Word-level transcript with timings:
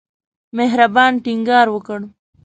مهربان 0.57 1.13
ټینګار 1.23 1.67
وکړ. 1.71 1.99